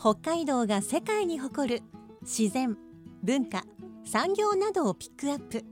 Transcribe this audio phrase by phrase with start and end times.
[0.00, 1.82] 北海道が世界に誇る
[2.22, 2.78] 自然
[3.22, 3.64] 文化
[4.02, 5.62] 産業などをピックアップ。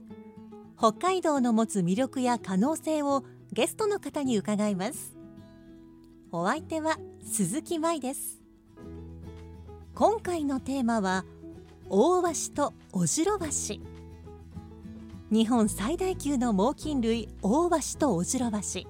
[0.77, 5.17] 北海道の持つ魅力や可能性をゲストの方に伺います。
[6.31, 8.39] お相手は鈴木舞です。
[9.95, 11.25] 今回のテーマは
[11.89, 13.81] 大鷲とオジロワシ。
[15.31, 18.85] 日本最大級の猛禽類オオワシとオジロワシ。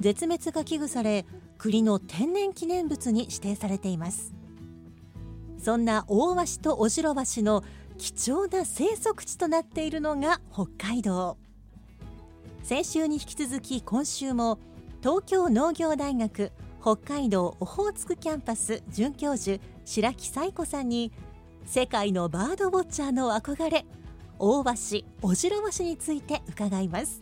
[0.00, 1.24] 絶滅が危惧され
[1.56, 4.34] 国の天然記念物に指定されています。
[5.62, 7.62] そんなオオワシとオジロワシの
[7.98, 11.36] 貴重な生息地となっているのが北海道。
[12.62, 14.58] 先週に引き続き今週も
[15.02, 21.12] 東京農業大学北海道オホーツクキャンパス准教授白木彩子さんに
[21.66, 23.84] 世界のバードウォッチャーの憧れ
[24.38, 27.20] 大鷲オジロワシについて伺います。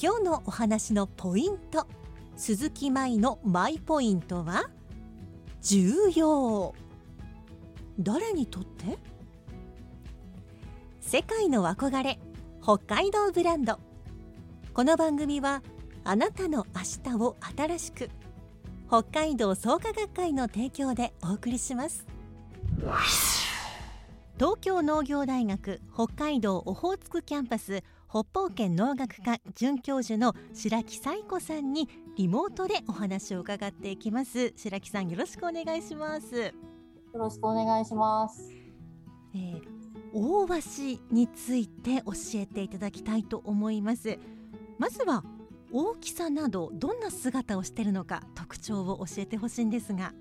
[0.00, 1.86] 今日のお話のポイント
[2.36, 4.70] 鈴木舞のマイポイントは？
[5.62, 6.74] 重要。
[8.00, 8.98] 誰にとって？
[11.00, 12.18] 世界の憧れ
[12.60, 13.78] 北海道ブランド。
[14.74, 15.62] この番組は
[16.02, 18.10] あなたの明日を新しく
[18.88, 22.06] 北海道創価学会の提供でお送りします。
[24.40, 34.52] 東京農業大学北海道オホーツクキャンパス北方圏農学科准教授の白木彩子さんにリモートでお話を伺っていきます。
[34.54, 36.36] 白木さんよろしくお願いします。
[36.36, 36.52] よ
[37.14, 38.50] ろしくお願いします。
[39.34, 39.62] えー、
[40.12, 44.18] 大鷲について教えていただきたいと思います。
[44.78, 45.24] まずは
[45.72, 50.12] 大きさなどどんな姿をしているのか特徴を教えてほしいんですが。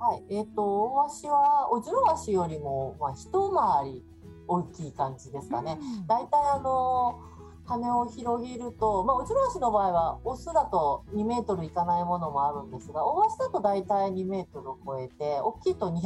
[0.00, 4.11] はい、えっ、ー、と大鷲はオジロワシよりもまあ一回り
[4.52, 5.78] 大きい感じですかね。
[6.06, 7.20] だいたいあの
[7.64, 16.00] 羽を広げると、まあ、オジロワシの場合はオスだと2メートルいかないものもあるんですが、大鷲だとだいたい2メートルを超えて、大きいと2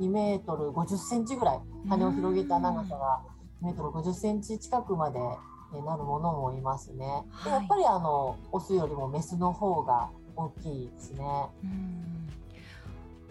[0.00, 3.22] 2メートル50センチぐらい羽を広げた長さが
[3.62, 7.24] 2メートル50センチ近くまでなるものもいますね。
[7.44, 11.24] でやっぱりあのオスよりもメスの方が大きいですね。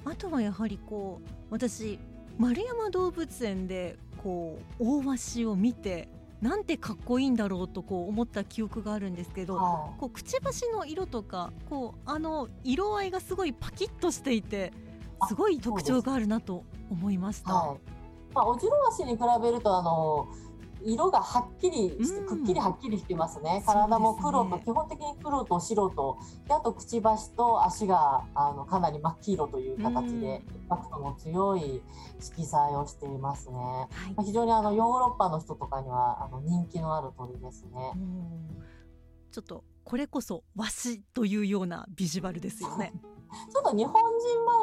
[0.05, 1.99] あとはやはりこう私
[2.37, 6.09] 丸山動物園でこう大鷲を見て
[6.41, 14.73] なんてかっこいいんだろうとこう思った記憶があるんですけど、はこうくちばしの色とかこうあの色合いがすごいパキッとしていて
[15.27, 17.53] すごい特徴があるなと思いました。
[17.53, 17.77] はい、
[18.33, 20.27] まあ、オジロワシに比べるとあの
[20.85, 26.17] 色がはっきりくっきりはっきりしてますね、体も黒と、ね、基本的に黒と白と。
[26.47, 31.81] であとくちばしと足があのかなり真っ黄色という形で、インパクトの強い
[32.19, 37.91] 色彩をしていますね、はい、まあ、非常にあのヨーロッパの人とかにはあの人気のある鳥ですね。
[39.31, 42.91] ちょっとこれこそ和紙というようなビジュアルですよね。
[43.51, 44.01] ちょっと日本人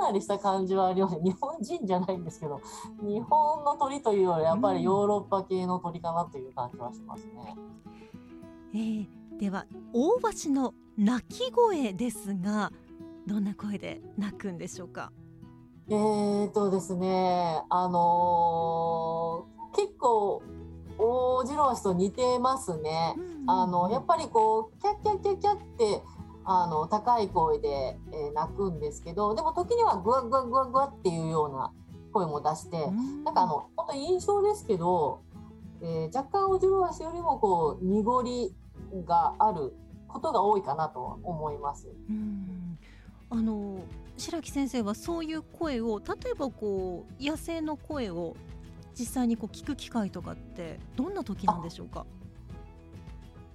[0.00, 2.60] 離れした感じはあります日本人じゃないんですけど
[3.02, 7.56] 日本の鳥というよりやっぱりヨーロッパ系の鳥かなという感じはしますね。
[8.74, 9.06] えー、
[9.38, 12.72] では大橋の鳴き声ですが
[13.26, 15.12] どんな声で鳴くんでしょうか？
[15.88, 20.42] えーとですねあのー、結構
[20.98, 23.16] オジロワシと似てますね。
[23.46, 26.02] あのやっぱりこうキャッキャッキャッキャって
[26.44, 31.72] あの高い声で、えー、泣くんですけどでも時にはグワグワグワグワっていうような
[32.12, 32.76] 声も出して、
[33.24, 35.22] なんかあの本当印象ですけど、
[35.80, 38.54] えー、若干オジロワシよりもこう濁り
[39.06, 39.72] がある
[40.08, 41.88] ことが多いかなと思います。
[43.30, 43.78] あの
[44.18, 48.36] 白木先生はそういう声を例えばこう野生の声を
[48.98, 52.06] 実際にこう聞く機会とかってどんな時なんでしょうか？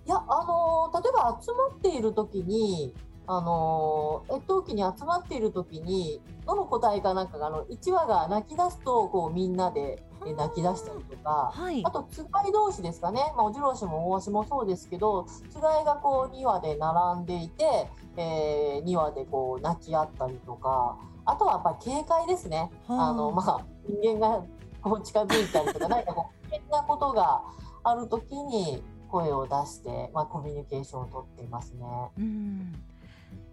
[0.08, 2.96] いや、あのー、例えば集まっている時に、
[3.28, 13.34] あのー、越冬期に集まっている時に、どの個体かなんかが、あの、1羽が泣き出すと、こう、みんなで泣き出したりとか、はい、あと、つがい同士ですかね。
[13.36, 22.72] まあ、おじろうしも大足もそうですけど、つがいがこう、2羽で並んでいて、えー、2羽でこう、泣き合ったりとか、あとはやっぱり警戒ですね。
[22.88, 23.66] あの、まあ、
[24.02, 24.46] 人間が
[24.82, 27.42] こう近づいたりとか、何かこう、危険なことが
[27.84, 31.86] ある時に、声を出して、まあ、コミュニケーションをとっていますね。
[32.18, 32.74] うん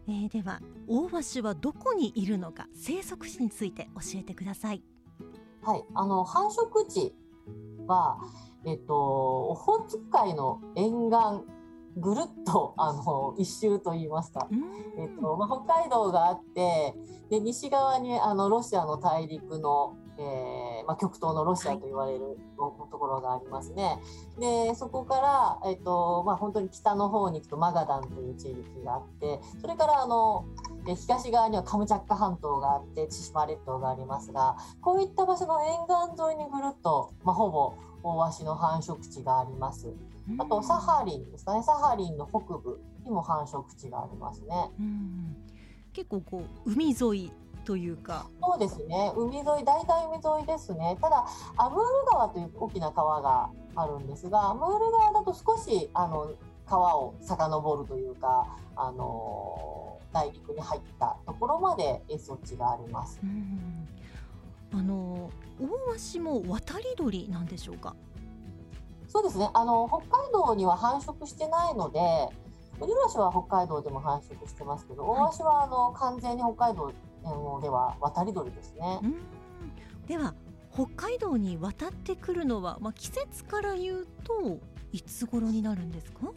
[0.07, 4.83] えー、ではオオワシはどこにいるのか生息地について教えてください。
[5.63, 7.15] はい、あの繁殖地
[7.87, 8.19] は、
[8.67, 8.95] えっと、
[9.49, 11.47] オホーツク海の沿岸
[11.97, 14.49] ぐるっとあの一周といいますか、
[14.99, 16.95] えっとまあ、北海道があって
[17.31, 23.99] で西側にあのロシアの大陸の、えーまあ、極東のロシアと言われるところがありますね。
[24.39, 30.45] でそこから、えっとまあ、本当に北の方に行くとマガダンという地域があってそれからあの
[30.85, 39.93] 東側にはカムチャッカ半島があって千島列島がありますがこういった場所の沿岸沿いにぐるっと、まあ、ほぼオオワシの繁殖地があります。
[40.39, 44.71] あとサハリンですかねサハリンの北部にも繁殖地がありますね。
[45.93, 47.33] 結構こう海沿い
[47.65, 48.27] というか。
[48.43, 49.13] そうですね。
[49.17, 50.97] 海沿い大体海沿いですね。
[51.01, 51.27] ただ
[51.57, 56.33] アムール川という大きな川があるんですがアムール川だと少しあの
[56.67, 58.47] 川を遡るというか
[58.77, 63.21] あの内陸に入ったところまでそっちがあります。
[64.73, 67.95] あの大鷲も渡り鳥なんでしょうか？
[69.09, 69.51] そうですね。
[69.55, 72.01] あの北海道には繁殖してないので
[72.81, 76.93] オジロワシは北海道でも繁殖してますけど、大鷲はあの完全に北海道
[77.61, 79.01] では渡り鳥ですね。
[80.07, 80.35] では
[80.73, 84.59] 北海道に渡ってくるのは、まあ、季節から言うと
[84.93, 86.33] いつ頃になるんですか？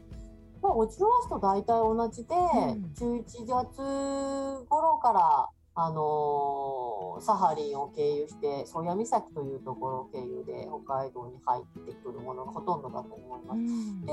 [0.62, 5.50] まあ、オジロワシと大体同じで、うん、11月頃から
[5.80, 13.58] あのー、サハリンを経由して宗谷岬というところを経由で北海道に入ってくるものがほとんどだと思います。
[13.60, 14.12] うん、で、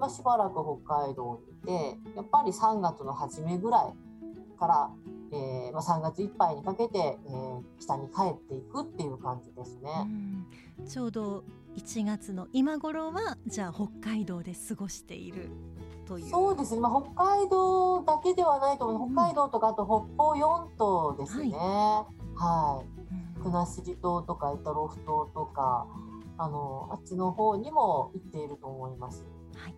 [0.00, 0.54] まあ、しばらく
[0.84, 4.90] 北海道にいてやっぱり3月の初めぐらいから、
[5.32, 9.90] えーまあ、3月いっぱいにかけて、えー、北に帰っていくっていう感じですね。
[10.78, 11.44] うん、ちょうど
[11.76, 15.50] 1月の今頃はじゃあ北海道で過ごしている
[16.06, 16.30] という。
[16.30, 21.50] そうですね、まあ、北海道だけではないと思う、うん、北海道とかあと北方四島ですね。
[22.36, 25.86] はい、国後島とか板ロフ島とか
[26.38, 29.24] あのあっちの方にも行っていると思います。
[29.54, 29.74] はい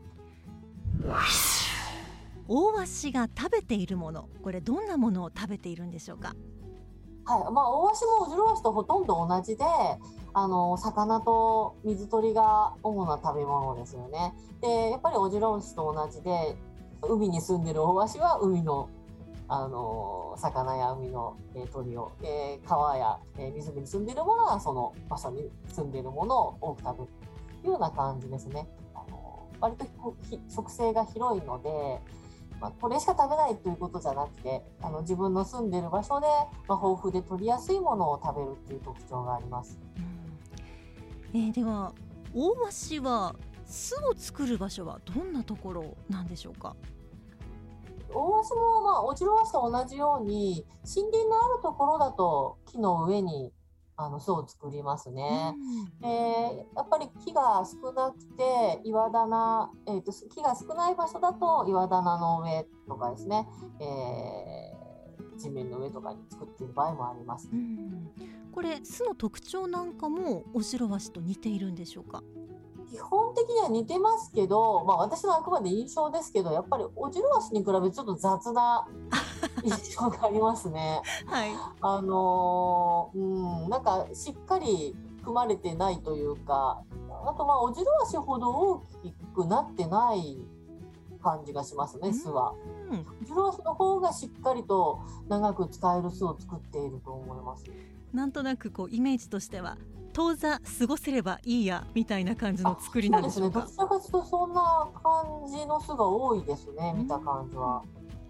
[2.49, 6.35] 大鷲が食べているものこれどんなものを食べているんでしょうか？
[7.27, 9.65] はいまあ、大鷲もオジロワシとほとんど同じで
[10.33, 14.33] あの魚と水鳥が主な食べ物ですよね。
[14.63, 16.57] でやっぱりオジロワシと同じで
[17.03, 18.89] 海に住んでる大鷲は海の
[19.51, 27.11] あの魚や海の、えー、鳥を、えー、川や、えー、湖に住んでいるものはその場所に住んでいるものを多く食べる
[27.63, 28.69] というような感じですね。
[28.95, 29.87] あの割と
[30.49, 32.01] 植生が広いので
[32.61, 36.27] まあ、これしか食べないということじゃなくてあの自分の住んでる場所で、
[36.67, 39.79] まあ、豊富で取りやすいものを食べるっていう特徴があります。
[41.35, 41.93] うん、えー、では
[42.35, 46.75] 大鷲は巣を作る場所はどんなところなんでしょうか？
[48.13, 53.53] 大鷲も、まあ、オジロワシと同じように森林のあるところだと木の上に
[54.01, 55.57] あの巣を作りますね。
[56.01, 63.49] うん、えー、やっぱり木が少なくて岩棚、えーと、木が少ない場所だと岩棚の上とかですね、
[63.81, 67.51] えー、地面の上とかに作っている場合もあります。
[67.53, 68.09] うん、
[68.53, 72.23] これ巣の特徴なんかもオシロワシと似ているんでしょうか？
[72.91, 78.89] 基本的には似てますけど、まあ、私のあくまで印象ですけどやっぱりオジロワシに比べてちょっと雑な
[79.63, 81.03] 印象がありますね。
[81.27, 81.51] はい、
[81.81, 86.83] あのうんなんかしっかり組まれてないというか
[87.27, 90.39] あとまあオジロワシほど大きくなってない
[91.23, 92.55] 感じがしますね巣は。
[93.23, 97.65] オジロワシの方がしっかりと長く使える巣を作っていると思います。
[98.13, 99.77] なんとなくこうイメージとしては
[100.15, 103.67] 当座過ごせればいいやみたいな感じの作りなんでしょうか？
[103.67, 103.89] そうですね。
[103.89, 106.95] どちらかというとそんな感じの巣が多いですね。
[106.97, 107.83] 見た感じは。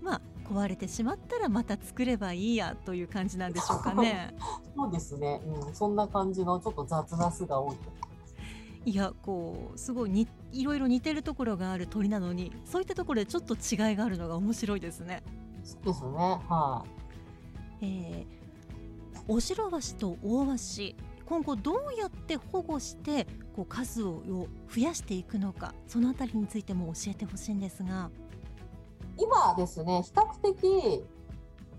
[0.02, 4.34] まあ壊れてしまったらまた作ればいいやという感じなんでしょうかね。
[4.76, 5.40] そうですね。
[5.44, 7.76] うん、そんな感じのちょっと雑な巣が多い
[8.84, 15.22] いやこうすごいにいろいろ似てるところがある鳥なのにそういったところでちょっと違いがあるのが面白いですね。
[15.62, 16.10] そうですね。
[16.16, 16.84] は
[17.80, 17.84] い。
[17.84, 24.22] えー、オシロワシとオオワシ今後どうやって保護してこう数を
[24.74, 28.10] 増やしていくのかそのあたりについても教えてほしいんですが
[29.18, 31.04] 今ですね比較的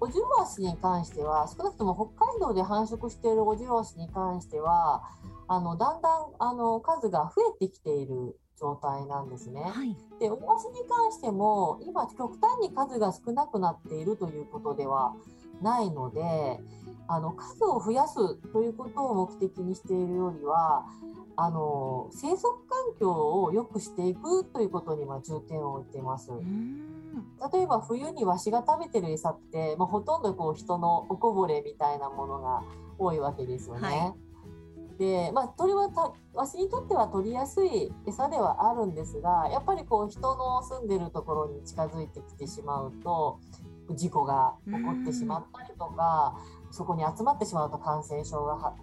[0.02, 5.04] オジロワシに関しては少なくとも北海道で繁殖しているオジロワシに関しては
[5.48, 9.62] あのだんだんあの数が増えてきている状態なんですね。
[9.62, 15.16] はい、でオオワシに関しても今極端に数が少なくなっているということでは
[15.62, 16.60] ないので
[17.08, 20.86] あの数を増やすということを目的にしているよりは
[21.36, 26.32] あの生息環境を良くしていくということに重点を置いています。
[27.54, 32.64] 例えば冬にワシが食べてる餌って、まあ、ほとんどこう人のおこぼれみたいなものが
[32.98, 33.88] 多いわけですよね。
[33.88, 34.16] は
[34.96, 43.40] い、で、まあ、鳥はたワシにとっては取りやすい餌ではあるんですがやっぱりこう人の住んでるところに近づいてきてしまうと
[43.96, 46.38] 事故が起こってしまったりとか
[46.72, 48.76] そこに集まってしまうと感染症が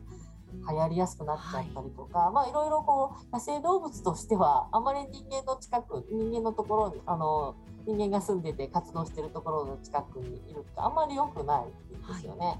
[0.68, 11.66] 流行りやすくなっちゃったりとか、はい、まあいろいろこう野生動物としてはあまり人間の近く人間のところにあの人間が住んでて活動してるところの近くにいるってあんまり良くない
[12.14, 12.46] ですよね。
[12.46, 12.52] は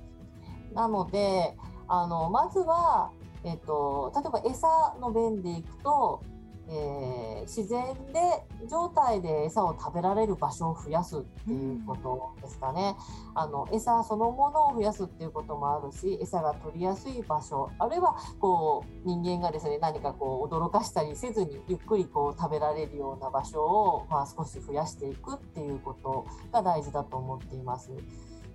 [0.73, 1.57] い、なので
[1.89, 3.11] あのまずは、
[3.45, 6.23] えっと、例えば餌の便でいくと
[6.69, 8.21] えー、自然で
[8.69, 12.97] 状態で餌を食べられる場所を増やすっていうことですかね。
[13.31, 27.91] うん、あの餌そのものを増やすっていうこともあるし餌が取りやすい場所あるいはこう人間がですね何かこう驚かしたりせずにゆっくりこう食べられるような場所を、まあ、少し増やしていくっていうことが大事だと思っています。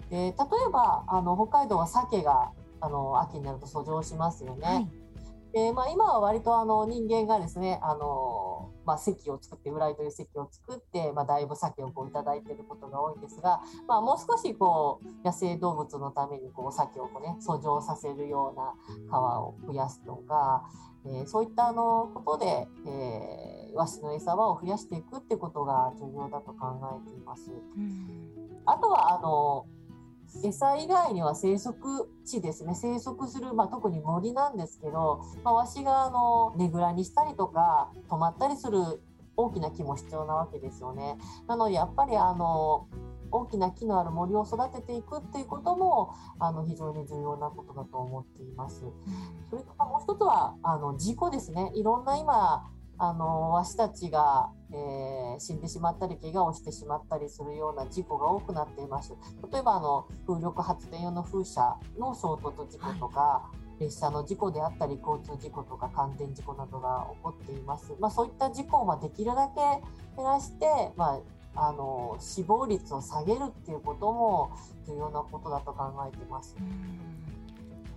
[0.10, 0.34] で例え
[0.72, 2.51] ばあの北海道は鮭が
[2.82, 4.68] あの秋になると遡上しますよね。
[4.68, 5.01] はい
[5.53, 18.74] でまあ、今は割とあの人間がですねあの、まあ、席を作ってウライという席を作って、まあ、だいぶ鮭をこういただいていることが多いんですが、まあ、もう少しこう野生動物のためにこう鮭をこう、ね、遡上させるような
[19.10, 20.63] 皮を増やすとか、
[21.05, 27.51] えー、そういったあのことで、えー、ワシの餌場を増やしていくってことが重要だと考えています。
[28.65, 29.65] あとはあの
[30.43, 39.01] 餌以外には生息地ですね生息する、まあ、特に森なんですけど、まあ、わしがあのねぐらにしたりとか止まったりする
[39.35, 41.17] 大きな木も必要なわけですよね。
[41.47, 42.88] なのでやっぱりあの
[43.31, 48.83] 大きな木のある森を育てていくっていうこともあの非常に重要なことだと思っています。
[49.50, 51.71] それからもう一つはあの事故ですね。
[51.73, 52.69] いろんな今
[53.03, 59.15] あのわしたちが、えー、死んでしまったり怪我をしてしまったりするような事故が多くなっています。
[59.51, 69.62] 例えばあの風力発電用の風車の衝突事故とか、はい、列車の事故であったり交通事故とか感電事故などが起こっています、まあ、そういった事故をまできるだけ
[70.15, 71.20] 減らして、ま
[71.55, 74.51] あ、あの死亡率を下げるっていうことも
[74.86, 76.55] 重要なことだと考えています。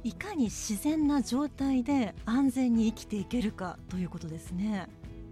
[0.04, 4.86] いかに自然な状態で安全に生きていけるかということですね。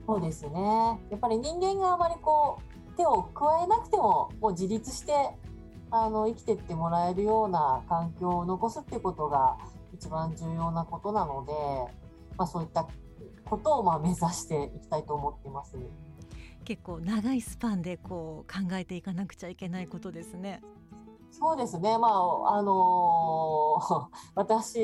[0.06, 0.50] そうですね
[1.10, 5.12] やっぱり人間があまりこう手を加えなくてももう自立して
[5.90, 9.58] あの生きていってもらえるような環境を残すっていうことが
[9.94, 11.52] 一番重要なことなので、
[12.36, 12.88] まあ、そういった
[13.44, 15.76] ことをまあ目指していきたいと思っています。
[16.64, 20.62] 結構長いスパンでこう考えていかなくちゃいけないことですね。
[21.32, 24.78] そうですね、まああのー、 私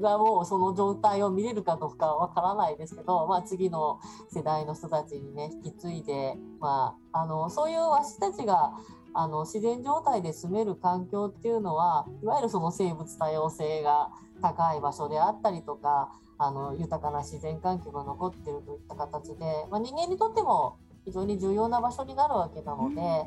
[0.00, 4.00] がもうその状態を見れるかどうかわからないですけど、まあ、次の
[4.32, 8.72] 世代の人たちにね引き継いで、まあ、あのそういう私たちが
[9.12, 23.26] あの自然状態で住める環境っていうのはいわゆるその生物多様性が高い場所であったりとかあの豊かな自然環境が残っているといった形で、まあ、人間にとっても非常に重要な場所になるわけなので、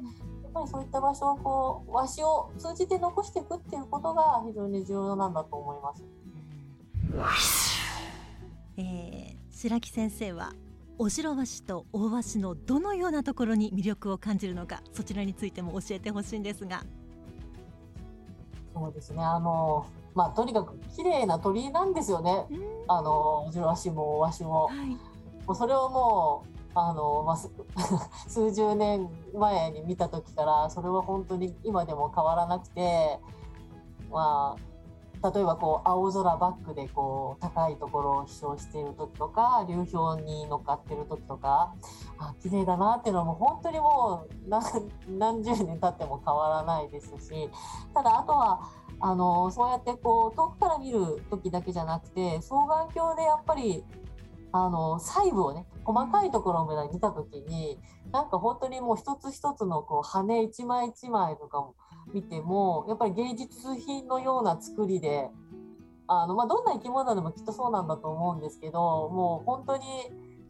[0.53, 6.03] ぱりそういった場所をこう和紙を通じて残していくっていうことが非常に重要なんだと思います。
[8.77, 10.53] えー、白木先生は
[10.98, 16.84] お城和紙と大和紙のどのようなところに魅力を感じるのかそちらについても教えてほしいんですが。
[18.74, 19.24] そうですね。
[19.24, 22.46] あのまあとにかく綺麗な鳥居なんですよね。
[22.88, 24.98] あのお城和紙も和紙も、はい、も
[25.50, 27.37] うそれをもうあの、まあ、
[28.27, 33.19] 数十年前に見た時からそれは本当に今でも変わらなくて、
[34.09, 41.75] まあ、例えばこう青空バックでこう高いところを飛翔している時とか流氷に乗っかってる時とか
[42.17, 44.49] あ綺麗だなっていうのはもう本当にもう
[45.17, 47.49] 何十年経っても変わらないですし
[47.93, 48.61] ただあとは
[48.99, 53.83] あのそうやってこう遠くから見る時だけじゃなくて双眼鏡でやっぱり
[54.53, 57.79] あの細部をね細かいところまで見た時に
[58.12, 61.75] なんか本当にもう一つ一つのこう羽一枚一枚とかも
[62.13, 65.29] 見てもやっぱり芸術品のような作りで
[66.08, 69.84] あの、まあ、どんな生き物でもきっとそうなんだと思うんですけどもう本当に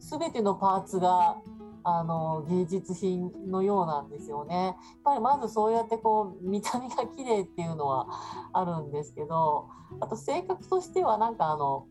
[0.00, 1.36] 全てのパーツが
[1.84, 4.54] あの芸術品のようなんですよね。
[4.54, 8.06] やっぱりまずそうやってこう見た目が綺麗っていうのは
[8.52, 9.68] あるんですけど
[10.00, 11.86] あと性格としてはなんかあの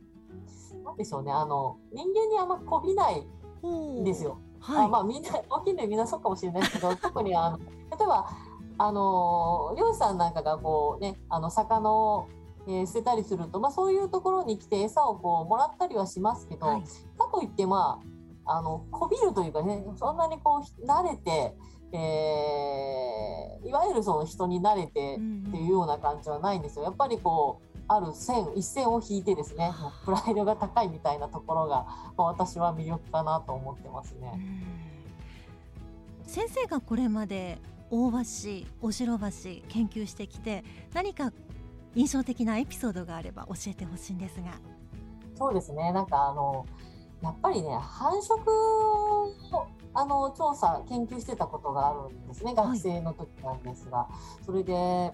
[0.83, 1.31] なんでしょうね。
[1.31, 3.25] あの人間にあんまこびない
[3.67, 4.39] んですよ。
[4.59, 7.63] はい、あまあみんな大きいのみんなそうかもしれないですけど 特にあの例
[8.03, 8.27] えば
[8.77, 12.27] あの漁師さんなんかがこうねあの魚を、
[12.67, 17.99] えー、捨てたりすると、まあ、そういうところに来て餌をこうもらったりはしますけど、はい、かといってま
[18.45, 21.55] ああのこびるというかねそんなにこう慣れて、
[21.91, 26.85] えー、いわゆるその人に慣れてっていうような感じはないんですよ。
[26.85, 29.71] やっぱりこうある線一線を引いてですね
[30.05, 31.85] プライドが高いみたいなところが、
[32.17, 34.39] まあ、私は魅力かなと思ってますね。
[36.25, 38.17] 先生がこれまで大橋
[38.81, 39.25] お城橋
[39.67, 41.33] 研究してきて何か
[41.93, 44.53] 印象的なエピソードがあれば教えてほしいんですが。
[45.35, 45.91] そうですね。
[45.91, 46.65] なんかあの
[47.21, 52.55] やっぱりね繁殖をあの調査研究してたことがあるんですね。
[52.55, 54.09] 学生の時なんですが、は
[54.41, 55.11] い、それで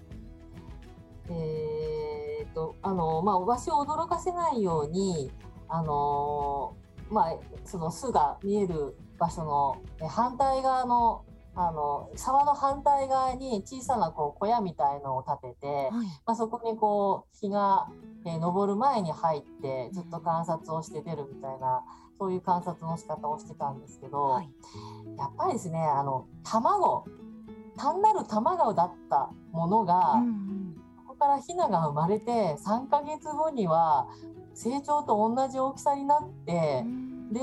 [1.30, 5.30] えー、っとあのまあわしを驚かせないように
[5.68, 6.76] あの
[7.10, 15.90] まあその巣が見える場所の反対側のあの沢の反対側に小さなこう小屋みたいのを建てて、はい、
[16.24, 17.88] まあ、そこにこう日が、
[18.24, 21.82] えー、昇る前に入ってずっと観察をして出るみたいな
[22.16, 24.48] そういう観察の仕方をしてたんですけど、はい、
[25.18, 27.06] やっぱりですねあの卵
[27.76, 30.57] 単なる卵だったものが、うん
[31.18, 34.08] からヒナが生まれて3ヶ月後には
[34.54, 37.40] 成長と同じ大きさになって、うん、で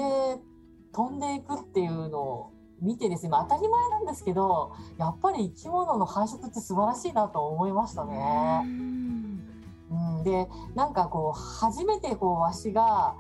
[0.94, 2.52] 飛んでいくっていうのを
[2.82, 8.62] 見てですね、まあ、当たり前なんですけどやっぱり生き物の繁殖って素晴らしいなと思いましたね。
[8.66, 13.16] うん、でなんかこう初めてこうわしが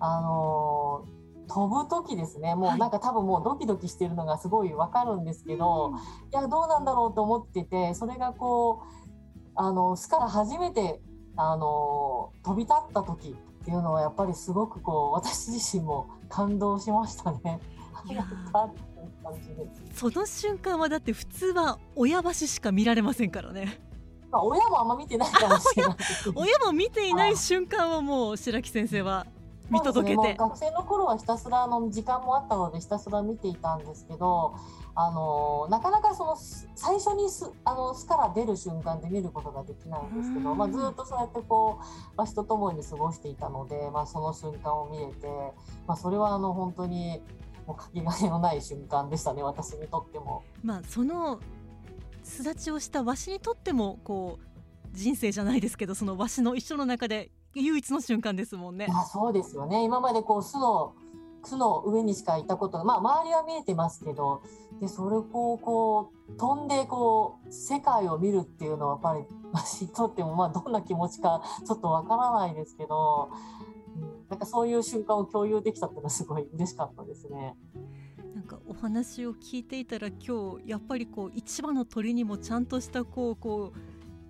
[0.00, 2.54] あのー、飛ぶ時ですね。
[2.54, 6.02] もうなんか多分もうドキドキしてるのがすごいわかるんですけど、はい、
[6.32, 8.97] いやどうなんだろうと思っててそれがこう
[9.60, 11.00] あの巣から初めて
[11.36, 17.60] あの飛び立った時っていうのはやっぱりすごくこう私自身も感動しましたね。
[19.94, 23.80] その瞬間はだって普通は親橋しか見られませんからね。
[24.30, 25.96] まあ、親もあんま見てないかもしれない。
[26.36, 29.26] 親も見ていない瞬間をもう白木先生は
[29.70, 34.54] 見届けて、ね、学生の頃はひたすらの時間もあったのでひたすら見ていたんですけど
[35.00, 36.36] あのなかなかその
[36.74, 41.78] 最初にすあの巣から出る瞬間で見ることができないんですけど、まあ、ずっとそうやってこ
[42.16, 45.28] うわしと共に過ごしていたので、まあ、その瞬間を見れて、
[45.86, 47.22] まあ、それはあの本当に
[47.64, 50.42] もうかけがえのない瞬間でしたね私にとっても。
[50.64, 51.38] まあ、その
[52.24, 58.88] 巣立ちをしたわしにとってもこう人生じゃないですけどそのわしの一緒の中で唯一の瞬間ですもんね。
[58.90, 60.94] あそうですよね今までこう巣の
[61.48, 64.42] 巣の上にしかいたことが、まあ、周りは見えてますけど
[64.80, 73.30] でそれをこう飛んでこう世界を見るっていうのはやっぱり私にとってもまあどんな気持ちかちょっとわからないですけど
[73.96, 77.56] うんなんかそういう瞬間を共有できたっていうのはすごい嬉しかったですね。
[78.34, 83.78] なんかお話を聞いていたら今日やっぱりこう一羽の鳥にもちゃんとしたこうこう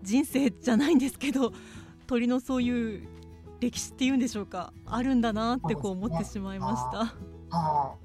[0.03, 1.53] 人生じゃないんですけど
[2.07, 3.18] 鳥のそういう
[3.61, 4.73] 歴史っていうんでしょうか？
[4.87, 7.57] あるんだなってこう思ってしまいました。
[7.57, 7.97] は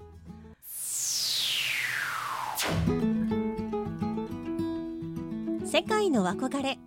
[5.63, 6.79] い、世界の憧れ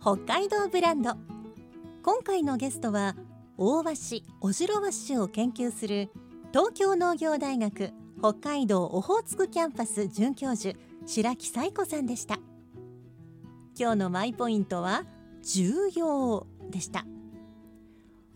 [0.00, 1.16] 北海道ブランド。
[2.04, 3.16] 今回のゲストは
[3.56, 6.10] 大鷲オジロワシを研究する
[6.52, 12.38] 東京農業大学北海道オホーツクキャンパス准教授白木彩子さんでした。
[13.78, 15.04] 今日のマイポイントは
[15.42, 17.04] 重要でした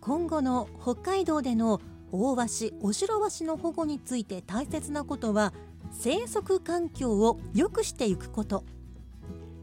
[0.06, 1.80] 今後の北海道での
[2.12, 5.52] 大鷲オジロワシの保護について大切なことは
[5.90, 8.62] 生息環境を良くしていくこと。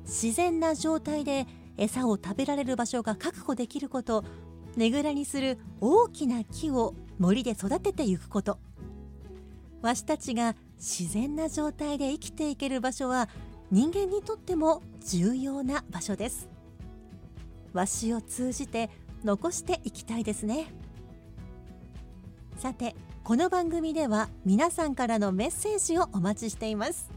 [0.04, 4.26] 自然な状態で餌を食べられる場所が確保できること。
[4.76, 8.60] ねぐらにする大きな木を森で育てていくこと。
[9.82, 13.30] わしたちが自然な状態で生きていける場所は
[13.72, 16.50] 人間にとっても重要な場所です。
[17.72, 18.90] わしを通じて
[19.24, 20.68] 残していきたいですね。
[22.58, 27.10] さてこの番組では皆さんからのメッセージをお待ちしています。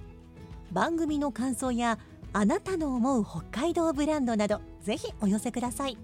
[0.72, 1.98] 番組の感想や
[2.32, 5.98] あなたの思う北海道ブランドなどぜひお寄せください。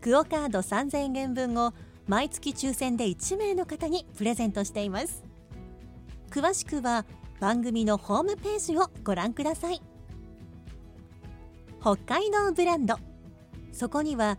[0.00, 1.72] クオカード3000円分を
[2.06, 5.22] 毎月抽選で1名の方にプレゼントしています。
[6.30, 7.06] 詳しくは
[7.40, 9.80] 番組のホームページをご覧ください。
[11.80, 12.96] 北海道ブランド。
[13.72, 14.38] そこには